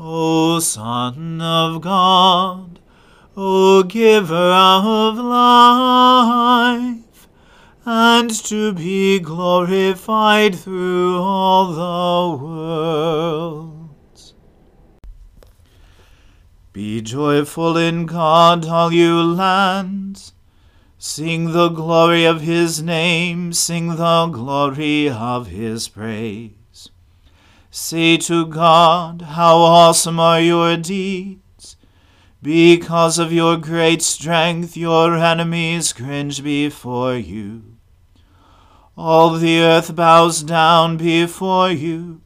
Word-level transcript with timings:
O 0.00 0.60
Son 0.60 1.40
of 1.40 1.80
God, 1.80 2.78
O 3.36 3.82
Giver 3.82 4.34
of 4.34 5.16
life, 5.16 6.98
and 7.84 8.30
to 8.44 8.72
be 8.74 9.18
glorified 9.18 10.54
through 10.54 11.18
all 11.18 11.72
the 11.72 12.44
worlds. 12.44 14.34
Be 16.72 17.00
joyful 17.00 17.76
in 17.76 18.06
God, 18.06 18.66
all 18.66 18.92
you 18.92 19.20
lands. 19.20 20.32
Sing 20.96 21.50
the 21.50 21.70
glory 21.70 22.24
of 22.24 22.42
his 22.42 22.80
name, 22.80 23.52
sing 23.52 23.96
the 23.96 24.26
glory 24.26 25.10
of 25.10 25.48
his 25.48 25.88
praise. 25.88 26.57
Say 27.80 28.16
to 28.18 28.44
God, 28.44 29.22
How 29.22 29.56
awesome 29.58 30.18
are 30.18 30.40
your 30.40 30.76
deeds! 30.76 31.76
Because 32.42 33.20
of 33.20 33.32
your 33.32 33.56
great 33.56 34.02
strength, 34.02 34.76
your 34.76 35.16
enemies 35.16 35.92
cringe 35.92 36.42
before 36.42 37.14
you. 37.14 37.76
All 38.96 39.30
the 39.30 39.60
earth 39.60 39.94
bows 39.94 40.42
down 40.42 40.96
before 40.96 41.70
you, 41.70 42.20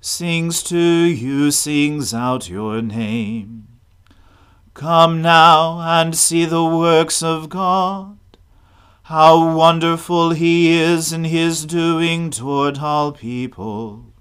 sings 0.00 0.62
to 0.64 0.78
you, 0.78 1.50
sings 1.50 2.14
out 2.14 2.48
your 2.48 2.80
name. 2.80 3.68
Come 4.72 5.20
now 5.20 5.80
and 5.80 6.16
see 6.16 6.46
the 6.46 6.64
works 6.64 7.22
of 7.22 7.50
God, 7.50 8.18
how 9.02 9.54
wonderful 9.54 10.30
he 10.30 10.72
is 10.72 11.12
in 11.12 11.24
his 11.24 11.66
doing 11.66 12.30
toward 12.30 12.78
all 12.78 13.12
people. 13.12 14.11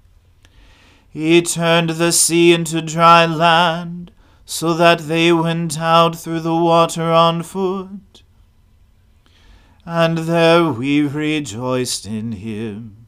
He 1.11 1.41
turned 1.41 1.91
the 1.91 2.13
sea 2.13 2.53
into 2.53 2.81
dry 2.81 3.25
land, 3.25 4.11
so 4.45 4.73
that 4.73 4.99
they 4.99 5.33
went 5.33 5.77
out 5.77 6.15
through 6.15 6.39
the 6.39 6.55
water 6.55 7.11
on 7.11 7.43
foot. 7.43 8.23
And 9.85 10.19
there 10.19 10.71
we 10.71 11.01
rejoiced 11.01 12.05
in 12.05 12.31
him. 12.31 13.07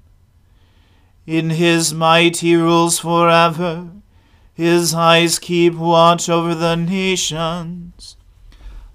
In 1.26 1.52
his 1.52 1.94
might 1.94 2.38
he 2.38 2.58
rules 2.58 3.00
forever. 3.00 3.90
His 4.54 4.94
eyes 4.94 5.40
keep 5.40 5.76
watch 5.76 6.28
over 6.28 6.54
the 6.54 6.76
nations. 6.76 8.18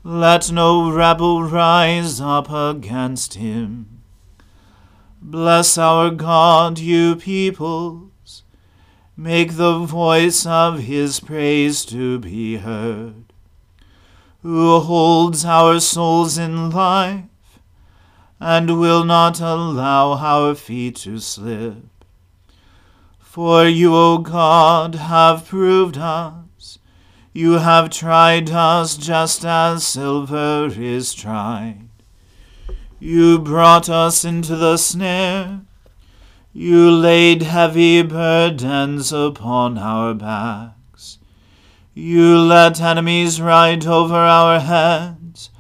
Let 0.04 0.52
no 0.52 0.90
rebel 0.90 1.44
rise 1.44 2.20
up 2.20 2.50
against 2.50 3.34
him. 3.34 4.02
Bless 5.20 5.78
our 5.78 6.10
God, 6.10 6.78
you 6.78 7.16
people. 7.16 8.07
Make 9.20 9.56
the 9.56 9.80
voice 9.80 10.46
of 10.46 10.84
his 10.84 11.18
praise 11.18 11.84
to 11.86 12.20
be 12.20 12.58
heard, 12.58 13.24
who 14.42 14.78
holds 14.78 15.44
our 15.44 15.80
souls 15.80 16.38
in 16.38 16.70
life, 16.70 17.24
and 18.38 18.78
will 18.78 19.02
not 19.02 19.40
allow 19.40 20.12
our 20.12 20.54
feet 20.54 20.94
to 20.98 21.18
slip. 21.18 21.82
For 23.18 23.66
you, 23.66 23.92
O 23.92 24.18
God, 24.18 24.94
have 24.94 25.48
proved 25.48 25.98
us. 25.98 26.78
You 27.32 27.54
have 27.54 27.90
tried 27.90 28.50
us 28.50 28.96
just 28.96 29.44
as 29.44 29.84
silver 29.84 30.70
is 30.72 31.12
tried. 31.12 31.88
You 33.00 33.40
brought 33.40 33.88
us 33.88 34.24
into 34.24 34.54
the 34.54 34.76
snare. 34.76 35.62
You 36.60 36.90
laid 36.90 37.42
heavy 37.42 38.02
burdens 38.02 39.12
upon 39.12 39.78
our 39.78 40.12
backs. 40.12 41.18
You 41.94 42.36
let 42.36 42.80
enemies 42.80 43.40
ride 43.40 43.86
over 43.86 44.16
our 44.16 44.58
heads. 44.58 45.50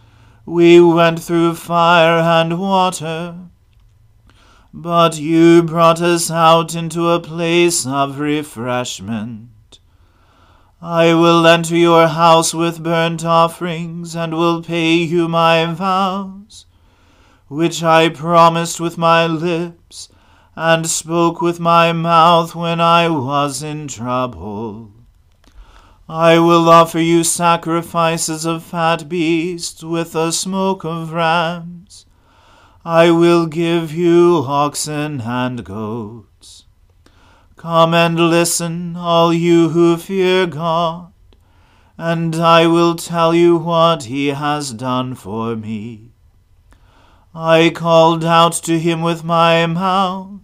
We 0.44 0.80
went 0.80 1.22
through 1.22 1.54
fire 1.54 2.18
and 2.18 2.58
water. 2.58 3.36
But 4.74 5.20
you 5.20 5.62
brought 5.62 6.02
us 6.02 6.32
out 6.32 6.74
into 6.74 7.10
a 7.10 7.20
place 7.20 7.86
of 7.86 8.18
refreshment. 8.18 9.78
I 10.82 11.14
will 11.14 11.46
enter 11.46 11.76
your 11.76 12.08
house 12.08 12.52
with 12.52 12.82
burnt 12.82 13.24
offerings, 13.24 14.16
and 14.16 14.34
will 14.34 14.64
pay 14.64 14.94
you 14.94 15.28
my 15.28 15.64
vows, 15.72 16.66
which 17.46 17.84
I 17.84 18.08
promised 18.08 18.80
with 18.80 18.98
my 18.98 19.28
lips 19.28 20.08
and 20.60 20.88
spoke 20.88 21.40
with 21.40 21.60
my 21.60 21.92
mouth 21.92 22.52
when 22.52 22.80
I 22.80 23.08
was 23.08 23.62
in 23.62 23.86
trouble. 23.86 24.90
I 26.08 26.40
will 26.40 26.68
offer 26.68 26.98
you 26.98 27.22
sacrifices 27.22 28.44
of 28.44 28.64
fat 28.64 29.08
beasts 29.08 29.84
with 29.84 30.14
the 30.14 30.32
smoke 30.32 30.84
of 30.84 31.12
rams. 31.12 32.06
I 32.84 33.12
will 33.12 33.46
give 33.46 33.92
you 33.92 34.42
oxen 34.48 35.20
and 35.20 35.64
goats. 35.64 36.64
Come 37.54 37.94
and 37.94 38.18
listen, 38.18 38.96
all 38.96 39.32
you 39.32 39.68
who 39.68 39.96
fear 39.96 40.44
God, 40.48 41.12
and 41.96 42.34
I 42.34 42.66
will 42.66 42.96
tell 42.96 43.32
you 43.32 43.56
what 43.58 44.04
he 44.04 44.28
has 44.28 44.72
done 44.72 45.14
for 45.14 45.54
me. 45.54 46.10
I 47.32 47.70
called 47.72 48.24
out 48.24 48.54
to 48.64 48.80
him 48.80 49.02
with 49.02 49.22
my 49.22 49.64
mouth 49.66 50.40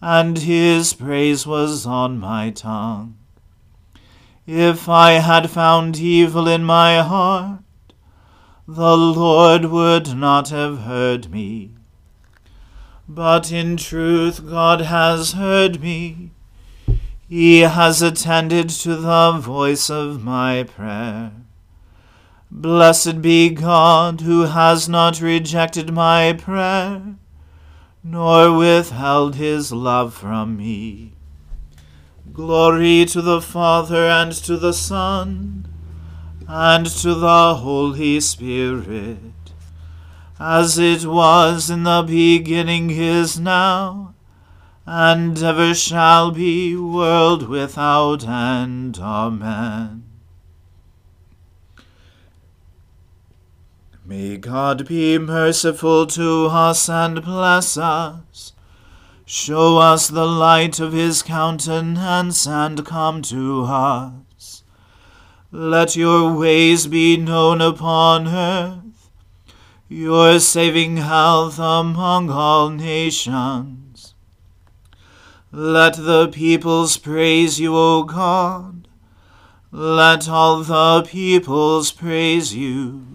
and 0.00 0.38
his 0.38 0.94
praise 0.94 1.46
was 1.46 1.86
on 1.86 2.18
my 2.18 2.50
tongue. 2.50 3.16
If 4.46 4.88
I 4.88 5.12
had 5.12 5.50
found 5.50 5.96
evil 5.96 6.46
in 6.46 6.64
my 6.64 6.98
heart, 7.00 7.60
the 8.68 8.96
Lord 8.96 9.66
would 9.66 10.14
not 10.16 10.50
have 10.50 10.80
heard 10.80 11.30
me. 11.30 11.70
But 13.08 13.52
in 13.52 13.76
truth 13.76 14.46
God 14.46 14.82
has 14.82 15.32
heard 15.32 15.80
me. 15.80 16.30
He 17.28 17.60
has 17.60 18.02
attended 18.02 18.68
to 18.70 18.96
the 18.96 19.32
voice 19.32 19.88
of 19.88 20.22
my 20.22 20.64
prayer. 20.64 21.32
Blessed 22.50 23.22
be 23.22 23.50
God 23.50 24.20
who 24.20 24.42
has 24.42 24.88
not 24.88 25.20
rejected 25.20 25.92
my 25.92 26.34
prayer 26.34 27.16
nor 28.04 28.54
withheld 28.54 29.34
his 29.34 29.72
love 29.72 30.12
from 30.12 30.58
me. 30.58 31.14
Glory 32.32 33.06
to 33.06 33.22
the 33.22 33.40
Father 33.40 34.06
and 34.06 34.30
to 34.32 34.58
the 34.58 34.74
Son 34.74 35.66
and 36.46 36.86
to 36.86 37.14
the 37.14 37.54
Holy 37.54 38.20
Spirit, 38.20 39.18
as 40.38 40.78
it 40.78 41.06
was 41.06 41.70
in 41.70 41.84
the 41.84 42.04
beginning 42.06 42.90
is 42.90 43.40
now, 43.40 44.14
and 44.84 45.42
ever 45.42 45.74
shall 45.74 46.30
be, 46.30 46.76
world 46.76 47.48
without 47.48 48.28
end. 48.28 48.98
Amen. 48.98 50.03
May 54.06 54.36
God 54.36 54.86
be 54.86 55.16
merciful 55.16 56.06
to 56.08 56.48
us 56.48 56.90
and 56.90 57.24
bless 57.24 57.78
us. 57.78 58.52
Show 59.24 59.78
us 59.78 60.08
the 60.08 60.26
light 60.26 60.78
of 60.78 60.92
his 60.92 61.22
countenance 61.22 62.46
and 62.46 62.84
come 62.84 63.22
to 63.22 63.62
us. 63.64 64.62
Let 65.50 65.96
your 65.96 66.36
ways 66.36 66.86
be 66.86 67.16
known 67.16 67.62
upon 67.62 68.28
earth, 68.28 69.08
your 69.88 70.38
saving 70.38 70.98
health 70.98 71.58
among 71.58 72.28
all 72.28 72.68
nations. 72.68 74.14
Let 75.50 75.94
the 75.94 76.28
peoples 76.28 76.98
praise 76.98 77.58
you, 77.58 77.74
O 77.74 78.02
God. 78.02 78.86
Let 79.72 80.28
all 80.28 80.62
the 80.62 81.08
peoples 81.08 81.90
praise 81.90 82.54
you. 82.54 83.14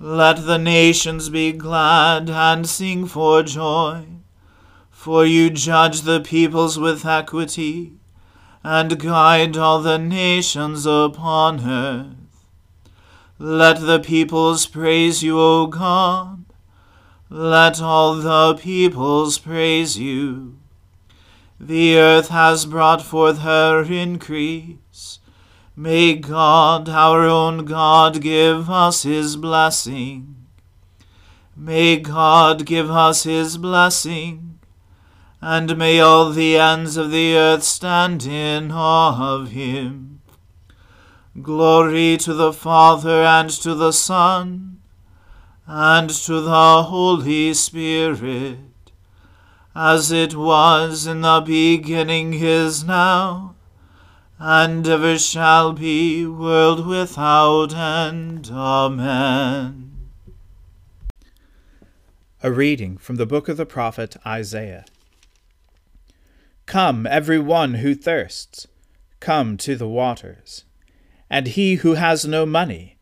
Let 0.00 0.46
the 0.46 0.58
nations 0.58 1.28
be 1.28 1.50
glad 1.52 2.30
and 2.30 2.68
sing 2.68 3.06
for 3.06 3.42
joy, 3.42 4.06
for 4.90 5.26
you 5.26 5.50
judge 5.50 6.02
the 6.02 6.20
peoples 6.20 6.78
with 6.78 7.04
equity, 7.04 7.94
and 8.62 9.00
guide 9.00 9.56
all 9.56 9.82
the 9.82 9.98
nations 9.98 10.86
upon 10.86 11.68
earth. 11.68 12.14
Let 13.40 13.80
the 13.80 13.98
peoples 13.98 14.66
praise 14.66 15.22
you, 15.24 15.40
O 15.40 15.66
God. 15.66 16.44
Let 17.28 17.80
all 17.82 18.14
the 18.14 18.54
peoples 18.54 19.38
praise 19.38 19.98
you. 19.98 20.58
The 21.58 21.98
earth 21.98 22.28
has 22.28 22.66
brought 22.66 23.02
forth 23.02 23.38
her 23.40 23.82
increase. 23.82 24.76
May 25.80 26.16
God, 26.16 26.88
our 26.88 27.22
own 27.22 27.64
God, 27.64 28.20
give 28.20 28.68
us 28.68 29.04
his 29.04 29.36
blessing. 29.36 30.34
May 31.56 31.98
God 31.98 32.66
give 32.66 32.90
us 32.90 33.22
his 33.22 33.58
blessing, 33.58 34.58
and 35.40 35.78
may 35.78 36.00
all 36.00 36.32
the 36.32 36.56
ends 36.58 36.96
of 36.96 37.12
the 37.12 37.36
earth 37.36 37.62
stand 37.62 38.26
in 38.26 38.72
awe 38.72 39.36
of 39.36 39.52
him. 39.52 40.20
Glory 41.40 42.16
to 42.16 42.34
the 42.34 42.52
Father 42.52 43.22
and 43.22 43.48
to 43.48 43.76
the 43.76 43.92
Son 43.92 44.80
and 45.64 46.10
to 46.10 46.40
the 46.40 46.82
Holy 46.88 47.54
Spirit, 47.54 48.58
as 49.76 50.10
it 50.10 50.34
was 50.34 51.06
in 51.06 51.20
the 51.20 51.40
beginning 51.40 52.34
is 52.34 52.82
now 52.82 53.54
and 54.38 54.86
ever 54.86 55.18
shall 55.18 55.72
be, 55.72 56.24
world 56.24 56.86
without 56.86 57.74
end. 57.74 58.48
Amen. 58.52 60.10
A 62.40 62.52
reading 62.52 62.98
from 62.98 63.16
the 63.16 63.26
book 63.26 63.48
of 63.48 63.56
the 63.56 63.66
prophet 63.66 64.16
Isaiah. 64.24 64.84
Come, 66.66 67.04
every 67.06 67.38
one 67.38 67.74
who 67.74 67.94
thirsts, 67.94 68.68
come 69.18 69.56
to 69.56 69.74
the 69.74 69.88
waters. 69.88 70.64
And 71.28 71.48
he 71.48 71.76
who 71.76 71.94
has 71.94 72.24
no 72.24 72.46
money, 72.46 72.98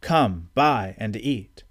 come 0.00 0.48
buy 0.54 0.94
and 0.96 1.16
eat. 1.16 1.64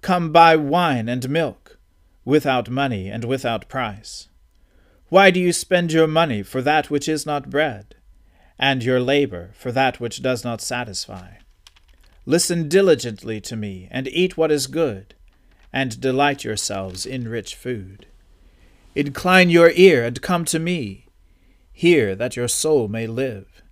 Come 0.00 0.32
buy 0.32 0.56
wine 0.56 1.08
and 1.08 1.28
milk, 1.30 1.78
without 2.24 2.68
money 2.68 3.08
and 3.08 3.24
without 3.24 3.68
price. 3.68 4.28
Why 5.08 5.30
do 5.30 5.38
you 5.38 5.52
spend 5.52 5.92
your 5.92 6.08
money 6.08 6.42
for 6.42 6.62
that 6.62 6.90
which 6.90 7.08
is 7.08 7.24
not 7.24 7.50
bread? 7.50 7.94
And 8.60 8.84
your 8.84 9.00
labor 9.00 9.50
for 9.54 9.72
that 9.72 9.98
which 9.98 10.22
does 10.22 10.44
not 10.44 10.60
satisfy. 10.60 11.30
Listen 12.26 12.68
diligently 12.68 13.40
to 13.40 13.56
me, 13.56 13.88
and 13.90 14.06
eat 14.08 14.36
what 14.36 14.52
is 14.52 14.66
good, 14.66 15.14
and 15.72 15.98
delight 15.98 16.44
yourselves 16.44 17.06
in 17.06 17.26
rich 17.26 17.54
food. 17.54 18.06
Incline 18.94 19.48
your 19.48 19.70
ear 19.70 20.04
and 20.04 20.20
come 20.20 20.44
to 20.44 20.58
me. 20.58 21.06
Hear 21.72 22.14
that 22.14 22.36
your 22.36 22.48
soul 22.48 22.86
may 22.86 23.06
live. 23.06 23.62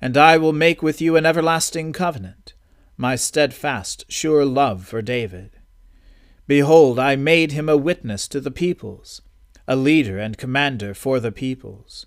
And 0.00 0.16
I 0.16 0.38
will 0.38 0.54
make 0.54 0.82
with 0.82 1.02
you 1.02 1.14
an 1.16 1.26
everlasting 1.26 1.92
covenant, 1.92 2.54
my 2.96 3.16
steadfast, 3.16 4.06
sure 4.08 4.46
love 4.46 4.86
for 4.86 5.02
David. 5.02 5.50
Behold, 6.46 6.98
I 6.98 7.16
made 7.16 7.52
him 7.52 7.68
a 7.68 7.76
witness 7.76 8.26
to 8.28 8.40
the 8.40 8.50
peoples, 8.50 9.20
a 9.68 9.76
leader 9.76 10.18
and 10.18 10.38
commander 10.38 10.94
for 10.94 11.20
the 11.20 11.32
peoples. 11.32 12.06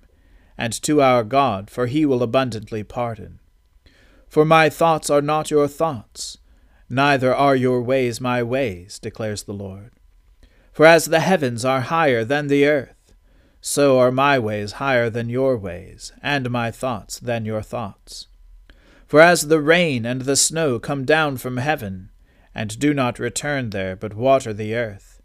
and 0.57 0.73
to 0.83 1.01
our 1.01 1.23
God, 1.23 1.69
for 1.69 1.87
he 1.87 2.05
will 2.05 2.23
abundantly 2.23 2.83
pardon. 2.83 3.39
For 4.27 4.45
my 4.45 4.69
thoughts 4.69 5.09
are 5.09 5.21
not 5.21 5.51
your 5.51 5.67
thoughts, 5.67 6.37
neither 6.89 7.33
are 7.33 7.55
your 7.55 7.81
ways 7.81 8.21
my 8.21 8.41
ways, 8.43 8.99
declares 8.99 9.43
the 9.43 9.53
Lord. 9.53 9.91
For 10.71 10.85
as 10.85 11.05
the 11.05 11.19
heavens 11.19 11.65
are 11.65 11.81
higher 11.81 12.23
than 12.23 12.47
the 12.47 12.65
earth, 12.65 13.13
so 13.59 13.99
are 13.99 14.11
my 14.11 14.39
ways 14.39 14.73
higher 14.73 15.09
than 15.09 15.29
your 15.29 15.57
ways, 15.57 16.11
and 16.23 16.49
my 16.49 16.71
thoughts 16.71 17.19
than 17.19 17.45
your 17.45 17.61
thoughts. 17.61 18.27
For 19.05 19.19
as 19.19 19.47
the 19.47 19.61
rain 19.61 20.05
and 20.05 20.21
the 20.21 20.35
snow 20.35 20.79
come 20.79 21.05
down 21.05 21.37
from 21.37 21.57
heaven, 21.57 22.09
and 22.55 22.79
do 22.79 22.93
not 22.93 23.19
return 23.19 23.69
there, 23.69 23.95
but 23.95 24.13
water 24.13 24.53
the 24.53 24.75
earth, 24.75 25.21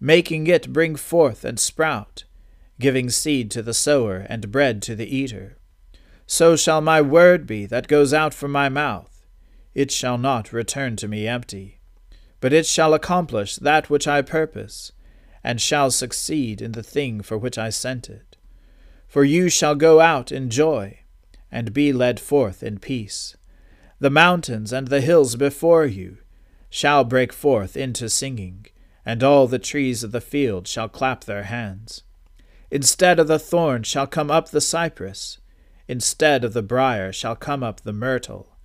making 0.00 0.46
it 0.46 0.72
bring 0.72 0.96
forth 0.96 1.44
and 1.44 1.58
sprout, 1.58 2.24
giving 2.80 3.08
seed 3.08 3.50
to 3.50 3.62
the 3.62 3.74
sower 3.74 4.26
and 4.28 4.50
bread 4.50 4.82
to 4.82 4.94
the 4.94 5.16
eater, 5.16 5.56
so 6.26 6.56
shall 6.56 6.80
my 6.80 7.00
word 7.00 7.46
be 7.46 7.66
that 7.66 7.88
goes 7.88 8.14
out 8.14 8.34
from 8.34 8.50
my 8.50 8.68
mouth. 8.68 9.26
It 9.74 9.90
shall 9.90 10.18
not 10.18 10.52
return 10.52 10.96
to 10.96 11.08
me 11.08 11.26
empty, 11.28 11.80
but 12.40 12.52
it 12.52 12.66
shall 12.66 12.94
accomplish 12.94 13.56
that 13.56 13.90
which 13.90 14.08
I 14.08 14.22
purpose, 14.22 14.92
and 15.42 15.60
shall 15.60 15.90
succeed 15.90 16.62
in 16.62 16.72
the 16.72 16.82
thing 16.82 17.20
for 17.20 17.36
which 17.36 17.58
I 17.58 17.70
sent 17.70 18.08
it. 18.08 18.36
For 19.06 19.24
you 19.24 19.48
shall 19.48 19.74
go 19.74 20.00
out 20.00 20.32
in 20.32 20.50
joy, 20.50 21.00
and 21.52 21.72
be 21.72 21.92
led 21.92 22.18
forth 22.18 22.62
in 22.62 22.78
peace. 22.78 23.36
The 24.00 24.10
mountains 24.10 24.72
and 24.72 24.88
the 24.88 25.00
hills 25.00 25.36
before 25.36 25.86
you 25.86 26.18
shall 26.70 27.04
break 27.04 27.32
forth 27.32 27.76
into 27.76 28.08
singing, 28.08 28.66
and 29.06 29.22
all 29.22 29.46
the 29.46 29.58
trees 29.58 30.02
of 30.02 30.12
the 30.12 30.20
field 30.20 30.66
shall 30.66 30.88
clap 30.88 31.24
their 31.24 31.44
hands. 31.44 32.02
Instead 32.74 33.18
of 33.18 33.28
the 33.28 33.38
thorn 33.38 33.82
shall 33.82 34.06
come 34.06 34.30
up 34.30 34.50
the 34.50 34.60
cypress, 34.60 35.38
Instead 35.86 36.44
of 36.44 36.54
the 36.54 36.62
brier 36.62 37.12
shall 37.12 37.36
come 37.36 37.62
up 37.62 37.80
the 37.80 37.92
myrtle, 37.92 38.56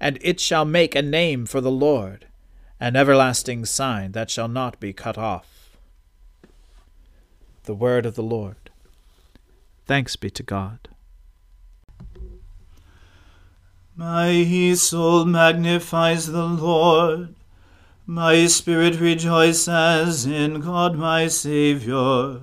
and 0.00 0.18
it 0.20 0.40
shall 0.40 0.64
make 0.64 0.94
a 0.94 1.02
name 1.02 1.46
for 1.46 1.60
the 1.60 1.70
Lord, 1.70 2.26
an 2.80 2.96
everlasting 2.96 3.64
sign 3.64 4.12
that 4.12 4.30
shall 4.30 4.48
not 4.48 4.80
be 4.80 4.92
cut 4.92 5.16
off. 5.16 5.76
The 7.64 7.74
word 7.74 8.04
of 8.04 8.16
the 8.16 8.22
Lord. 8.22 8.70
Thanks 9.86 10.16
be 10.16 10.28
to 10.30 10.42
God. 10.42 10.88
My 13.94 14.74
soul 14.74 15.24
magnifies 15.24 16.26
the 16.26 16.44
Lord. 16.44 17.34
My 18.04 18.46
spirit 18.46 19.00
rejoices 19.00 20.26
in 20.26 20.60
God 20.60 20.96
my 20.96 21.28
Saviour 21.28 22.42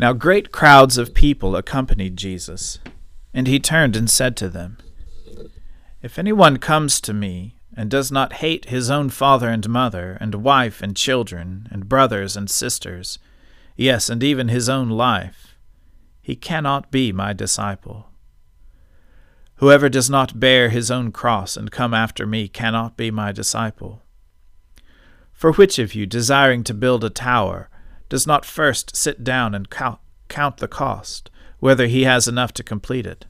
Now 0.00 0.14
great 0.14 0.50
crowds 0.50 0.96
of 0.96 1.12
people 1.12 1.54
accompanied 1.54 2.16
Jesus, 2.16 2.78
and 3.34 3.46
he 3.46 3.60
turned 3.60 3.94
and 3.96 4.08
said 4.08 4.34
to 4.38 4.48
them, 4.48 4.78
If 6.00 6.18
anyone 6.18 6.56
comes 6.56 7.02
to 7.02 7.12
me, 7.12 7.56
and 7.76 7.90
does 7.90 8.10
not 8.10 8.40
hate 8.40 8.70
his 8.70 8.90
own 8.90 9.10
father 9.10 9.50
and 9.50 9.68
mother, 9.68 10.16
and 10.18 10.36
wife 10.36 10.80
and 10.80 10.96
children, 10.96 11.68
and 11.70 11.86
brothers 11.86 12.34
and 12.34 12.48
sisters, 12.48 13.18
yes, 13.76 14.08
and 14.08 14.22
even 14.22 14.48
his 14.48 14.70
own 14.70 14.88
life, 14.88 15.54
he 16.22 16.34
cannot 16.34 16.90
be 16.90 17.12
my 17.12 17.34
disciple. 17.34 18.08
Whoever 19.56 19.90
does 19.90 20.08
not 20.08 20.40
bear 20.40 20.70
his 20.70 20.90
own 20.90 21.12
cross 21.12 21.58
and 21.58 21.70
come 21.70 21.92
after 21.92 22.26
me 22.26 22.48
cannot 22.48 22.96
be 22.96 23.10
my 23.10 23.32
disciple. 23.32 24.02
For 25.30 25.52
which 25.52 25.78
of 25.78 25.94
you, 25.94 26.06
desiring 26.06 26.64
to 26.64 26.72
build 26.72 27.04
a 27.04 27.10
tower, 27.10 27.68
does 28.10 28.26
not 28.26 28.44
first 28.44 28.94
sit 28.94 29.24
down 29.24 29.54
and 29.54 29.70
count, 29.70 30.00
the 30.58 30.68
cost, 30.68 31.30
whether 31.60 31.86
he 31.86 32.02
has 32.02 32.28
enough 32.28 32.52
to 32.52 32.62
complete 32.62 33.06
it. 33.06 33.24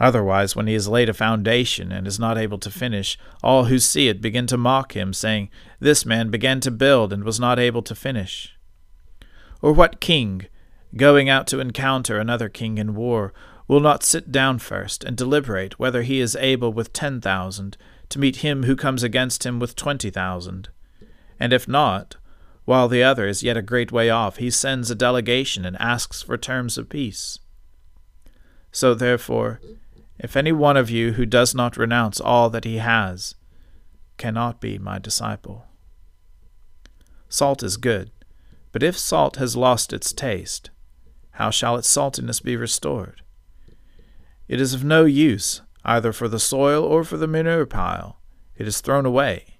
Otherwise, 0.00 0.56
when 0.56 0.66
he 0.66 0.72
has 0.72 0.88
laid 0.88 1.08
a 1.08 1.14
foundation 1.14 1.92
and 1.92 2.06
is 2.06 2.18
not 2.18 2.38
able 2.38 2.58
to 2.58 2.70
finish, 2.70 3.18
all 3.42 3.66
who 3.66 3.78
see 3.78 4.08
it 4.08 4.20
begin 4.20 4.46
to 4.46 4.56
mock 4.56 4.96
him, 4.96 5.12
saying, 5.12 5.50
This 5.78 6.06
man 6.06 6.30
began 6.30 6.60
to 6.60 6.70
build 6.70 7.12
and 7.12 7.22
was 7.22 7.38
not 7.38 7.58
able 7.58 7.82
to 7.82 7.94
finish. 7.94 8.56
Or 9.62 9.72
what 9.72 10.00
king, 10.00 10.46
going 10.96 11.28
out 11.28 11.46
to 11.48 11.60
encounter 11.60 12.18
another 12.18 12.48
king 12.48 12.78
in 12.78 12.94
war, 12.94 13.32
will 13.66 13.80
not 13.80 14.02
sit 14.02 14.30
down 14.30 14.58
first 14.58 15.04
and 15.04 15.16
deliberate 15.16 15.78
whether 15.78 16.02
he 16.02 16.20
is 16.20 16.36
able 16.36 16.72
with 16.72 16.92
ten 16.92 17.20
thousand 17.20 17.76
to 18.10 18.18
meet 18.18 18.36
him 18.36 18.64
who 18.64 18.76
comes 18.76 19.02
against 19.02 19.46
him 19.46 19.58
with 19.58 19.76
twenty 19.76 20.10
thousand? 20.10 20.68
And 21.40 21.52
if 21.52 21.66
not, 21.66 22.16
while 22.64 22.88
the 22.88 23.02
other 23.02 23.26
is 23.26 23.42
yet 23.42 23.56
a 23.56 23.62
great 23.62 23.92
way 23.92 24.08
off, 24.08 24.38
he 24.38 24.50
sends 24.50 24.90
a 24.90 24.94
delegation 24.94 25.64
and 25.64 25.76
asks 25.80 26.22
for 26.22 26.36
terms 26.36 26.78
of 26.78 26.88
peace. 26.88 27.38
So 28.72 28.94
therefore, 28.94 29.60
if 30.18 30.36
any 30.36 30.52
one 30.52 30.76
of 30.76 30.90
you 30.90 31.12
who 31.12 31.26
does 31.26 31.54
not 31.54 31.76
renounce 31.76 32.20
all 32.20 32.48
that 32.50 32.64
he 32.64 32.78
has 32.78 33.34
cannot 34.16 34.60
be 34.60 34.78
my 34.78 34.98
disciple. 34.98 35.66
Salt 37.28 37.62
is 37.62 37.76
good, 37.76 38.10
but 38.72 38.82
if 38.82 38.96
salt 38.96 39.36
has 39.36 39.56
lost 39.56 39.92
its 39.92 40.12
taste, 40.12 40.70
how 41.32 41.50
shall 41.50 41.76
its 41.76 41.88
saltiness 41.88 42.42
be 42.42 42.56
restored? 42.56 43.22
It 44.48 44.60
is 44.60 44.72
of 44.72 44.84
no 44.84 45.04
use 45.04 45.62
either 45.84 46.12
for 46.12 46.28
the 46.28 46.38
soil 46.38 46.84
or 46.84 47.04
for 47.04 47.16
the 47.16 47.26
manure 47.26 47.66
pile. 47.66 48.20
It 48.56 48.66
is 48.66 48.80
thrown 48.80 49.04
away. 49.04 49.58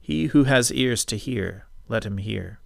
He 0.00 0.26
who 0.26 0.44
has 0.44 0.72
ears 0.72 1.04
to 1.06 1.16
hear, 1.16 1.66
let 1.92 2.04
him 2.04 2.18
hear. 2.18 2.58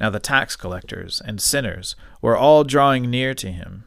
Now 0.00 0.10
the 0.10 0.20
tax 0.20 0.54
collectors 0.54 1.20
and 1.24 1.40
sinners 1.40 1.96
were 2.22 2.36
all 2.36 2.62
drawing 2.62 3.10
near 3.10 3.34
to 3.34 3.50
him, 3.50 3.84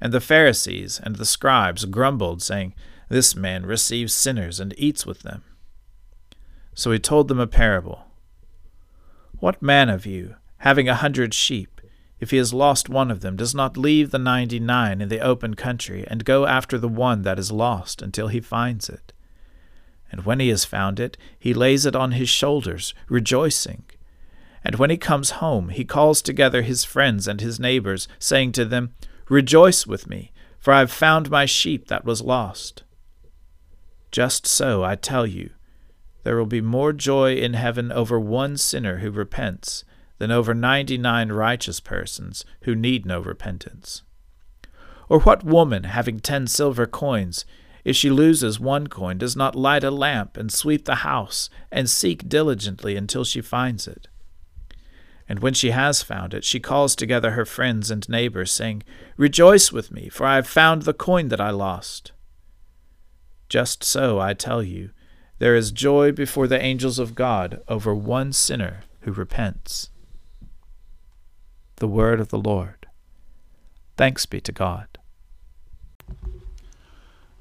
and 0.00 0.12
the 0.12 0.20
Pharisees 0.20 0.98
and 1.02 1.16
the 1.16 1.26
scribes 1.26 1.84
grumbled, 1.84 2.40
saying, 2.42 2.74
This 3.08 3.36
man 3.36 3.66
receives 3.66 4.14
sinners 4.14 4.58
and 4.58 4.74
eats 4.78 5.04
with 5.04 5.20
them. 5.20 5.42
So 6.74 6.92
he 6.92 6.98
told 6.98 7.28
them 7.28 7.40
a 7.40 7.46
parable. 7.46 8.06
What 9.38 9.60
man 9.60 9.90
of 9.90 10.06
you, 10.06 10.36
having 10.58 10.88
a 10.88 10.94
hundred 10.94 11.34
sheep, 11.34 11.80
if 12.20 12.30
he 12.30 12.36
has 12.36 12.54
lost 12.54 12.88
one 12.88 13.10
of 13.10 13.20
them, 13.20 13.36
does 13.36 13.54
not 13.54 13.76
leave 13.76 14.10
the 14.10 14.18
ninety 14.18 14.60
nine 14.60 15.00
in 15.00 15.08
the 15.08 15.20
open 15.20 15.54
country, 15.54 16.06
and 16.06 16.24
go 16.24 16.46
after 16.46 16.78
the 16.78 16.88
one 16.88 17.22
that 17.22 17.38
is 17.38 17.52
lost 17.52 18.00
until 18.00 18.28
he 18.28 18.40
finds 18.40 18.88
it? 18.88 19.12
And 20.10 20.24
when 20.24 20.40
he 20.40 20.48
has 20.48 20.64
found 20.64 20.98
it, 20.98 21.16
he 21.38 21.54
lays 21.54 21.86
it 21.86 21.94
on 21.94 22.12
his 22.12 22.28
shoulders, 22.28 22.94
rejoicing. 23.08 23.84
And 24.64 24.76
when 24.76 24.90
he 24.90 24.96
comes 24.96 25.30
home, 25.30 25.68
he 25.68 25.84
calls 25.84 26.20
together 26.20 26.62
his 26.62 26.84
friends 26.84 27.28
and 27.28 27.40
his 27.40 27.60
neighbors, 27.60 28.08
saying 28.18 28.52
to 28.52 28.64
them, 28.64 28.94
Rejoice 29.28 29.86
with 29.86 30.08
me, 30.08 30.32
for 30.58 30.72
I 30.72 30.80
have 30.80 30.90
found 30.90 31.30
my 31.30 31.46
sheep 31.46 31.88
that 31.88 32.04
was 32.04 32.20
lost. 32.20 32.82
Just 34.10 34.46
so, 34.46 34.82
I 34.82 34.96
tell 34.96 35.26
you, 35.26 35.50
there 36.24 36.36
will 36.36 36.46
be 36.46 36.60
more 36.60 36.92
joy 36.92 37.36
in 37.36 37.54
heaven 37.54 37.90
over 37.92 38.18
one 38.18 38.56
sinner 38.56 38.98
who 38.98 39.10
repents 39.10 39.84
than 40.18 40.30
over 40.30 40.52
ninety 40.52 40.98
nine 40.98 41.30
righteous 41.32 41.80
persons 41.80 42.44
who 42.62 42.74
need 42.74 43.06
no 43.06 43.20
repentance. 43.20 44.02
Or 45.08 45.20
what 45.20 45.44
woman, 45.44 45.84
having 45.84 46.20
ten 46.20 46.46
silver 46.46 46.86
coins, 46.86 47.46
if 47.84 47.96
she 47.96 48.10
loses 48.10 48.60
one 48.60 48.86
coin, 48.86 49.18
does 49.18 49.36
not 49.36 49.56
light 49.56 49.84
a 49.84 49.90
lamp 49.90 50.36
and 50.36 50.52
sweep 50.52 50.84
the 50.84 50.96
house 50.96 51.50
and 51.70 51.88
seek 51.88 52.28
diligently 52.28 52.96
until 52.96 53.24
she 53.24 53.40
finds 53.40 53.86
it? 53.86 54.08
And 55.28 55.38
when 55.38 55.54
she 55.54 55.70
has 55.70 56.02
found 56.02 56.34
it, 56.34 56.44
she 56.44 56.58
calls 56.58 56.96
together 56.96 57.32
her 57.32 57.44
friends 57.44 57.90
and 57.90 58.08
neighbors, 58.08 58.50
saying, 58.50 58.82
Rejoice 59.16 59.70
with 59.70 59.92
me, 59.92 60.08
for 60.08 60.26
I 60.26 60.34
have 60.34 60.46
found 60.48 60.82
the 60.82 60.92
coin 60.92 61.28
that 61.28 61.40
I 61.40 61.50
lost. 61.50 62.12
Just 63.48 63.84
so, 63.84 64.18
I 64.18 64.34
tell 64.34 64.62
you, 64.62 64.90
there 65.38 65.54
is 65.54 65.72
joy 65.72 66.12
before 66.12 66.46
the 66.46 66.60
angels 66.60 66.98
of 66.98 67.14
God 67.14 67.62
over 67.68 67.94
one 67.94 68.32
sinner 68.32 68.80
who 69.00 69.12
repents. 69.12 69.90
The 71.76 71.88
word 71.88 72.20
of 72.20 72.28
the 72.28 72.38
Lord. 72.38 72.86
Thanks 73.96 74.26
be 74.26 74.40
to 74.42 74.52
God. 74.52 74.98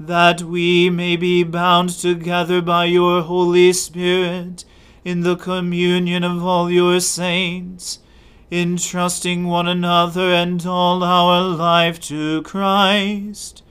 that 0.00 0.40
we 0.40 0.88
may 0.88 1.14
be 1.14 1.44
bound 1.44 1.90
together 1.90 2.62
by 2.62 2.86
your 2.86 3.20
Holy 3.20 3.70
Spirit 3.70 4.64
in 5.04 5.20
the 5.20 5.36
communion 5.36 6.24
of 6.24 6.42
all 6.42 6.70
your 6.70 6.98
saints, 7.00 7.98
entrusting 8.50 9.46
one 9.46 9.68
another 9.68 10.32
and 10.32 10.64
all 10.64 11.04
our 11.04 11.42
life 11.42 12.00
to 12.00 12.40
Christ. 12.42 13.62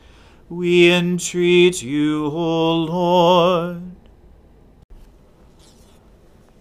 We 0.50 0.92
entreat 0.92 1.82
you, 1.82 2.28
O 2.28 2.76
Lord. 2.76 3.82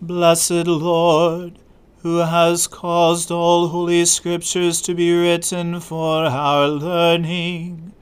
Blessed 0.01 0.67
Lord, 0.67 1.59
who 1.99 2.19
has 2.19 2.67
caused 2.67 3.31
all 3.31 3.69
holy 3.69 4.07
scriptures 4.07 4.81
to 4.83 4.95
be 4.95 5.15
written 5.15 5.79
for 5.81 6.25
our 6.25 6.69
learning, 6.69 7.93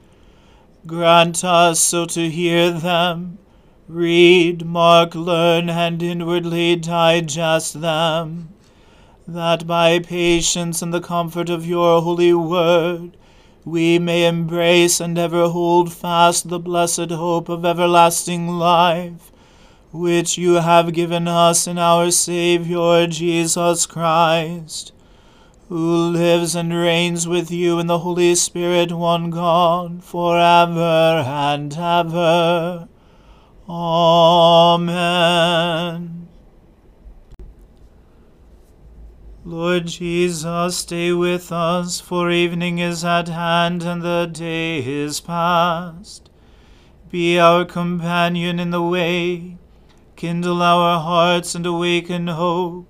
grant 0.87 1.43
us 1.43 1.79
so 1.79 2.05
to 2.05 2.29
hear 2.29 2.71
them, 2.71 3.37
read, 3.87 4.65
mark, 4.65 5.13
learn, 5.13 5.69
and 5.69 6.01
inwardly 6.01 6.75
digest 6.75 7.81
them, 7.81 8.49
that 9.27 9.67
by 9.67 9.99
patience 9.99 10.81
and 10.81 10.93
the 10.93 11.01
comfort 11.01 11.49
of 11.49 11.65
your 11.65 12.01
holy 12.01 12.33
word 12.33 13.17
we 13.65 13.99
may 13.99 14.25
embrace 14.25 15.01
and 15.01 15.17
ever 15.17 15.49
hold 15.49 15.91
fast 15.91 16.47
the 16.47 16.57
blessed 16.57 17.11
hope 17.11 17.49
of 17.49 17.65
everlasting 17.65 18.47
life 18.47 19.29
which 19.91 20.37
you 20.37 20.55
have 20.55 20.93
given 20.93 21.27
us 21.27 21.67
in 21.67 21.77
our 21.77 22.11
Saviour 22.11 23.07
Jesus 23.07 23.85
Christ, 23.85 24.93
who 25.69 26.09
lives 26.09 26.55
and 26.55 26.73
reigns 26.73 27.27
with 27.27 27.51
you 27.51 27.77
in 27.77 27.87
the 27.87 27.99
Holy 27.99 28.33
Spirit, 28.35 28.91
one 28.93 29.29
God, 29.29 30.01
for 30.01 30.39
ever 30.39 31.25
and 31.27 31.77
ever. 31.77 32.87
Amen. 33.67 35.07
Lord 39.43 39.87
Jesus, 39.87 40.77
stay 40.77 41.11
with 41.11 41.51
us, 41.51 41.99
for 41.99 42.31
evening 42.31 42.79
is 42.79 43.03
at 43.03 43.27
hand 43.27 43.83
and 43.83 44.01
the 44.01 44.29
day 44.31 44.79
is 44.79 45.19
past. 45.19 46.29
Be 47.09 47.37
our 47.37 47.65
companion 47.65 48.57
in 48.59 48.69
the 48.69 48.81
way, 48.81 49.57
kindle 50.15 50.61
our 50.61 51.01
hearts 51.01 51.55
and 51.55 51.65
awaken 51.65 52.27
hope 52.27 52.89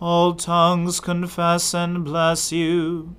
all 0.00 0.34
tongues 0.34 1.00
confess 1.00 1.74
and 1.74 2.04
bless 2.04 2.52
you. 2.52 3.16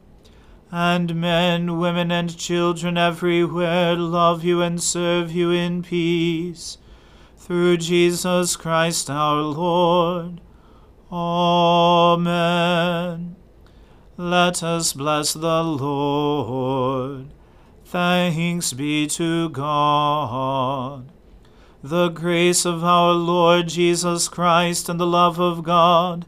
And 0.72 1.16
men, 1.16 1.78
women, 1.80 2.12
and 2.12 2.38
children 2.38 2.98
everywhere 2.98 3.96
love 3.96 4.44
you 4.44 4.62
and 4.62 4.82
serve 4.82 5.32
you 5.32 5.52
in 5.52 5.84
peace. 5.84 6.78
Through 7.38 7.78
Jesus 7.78 8.56
Christ 8.56 9.10
our 9.10 9.42
Lord. 9.42 10.40
Amen. 11.12 12.16
Let 14.16 14.62
us 14.62 14.94
bless 14.94 15.34
the 15.34 15.64
Lord. 15.64 17.34
Thanks 17.84 18.74
be 18.74 19.08
to 19.08 19.50
God. 19.50 21.12
The 21.82 22.10
grace 22.10 22.66
of 22.66 22.84
our 22.84 23.14
Lord 23.14 23.70
Jesus 23.70 24.28
Christ 24.28 24.88
and 24.90 25.00
the 25.00 25.08
love 25.08 25.40
of 25.40 25.64
God 25.64 26.28